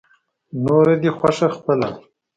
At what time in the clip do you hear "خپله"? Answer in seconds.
1.55-1.89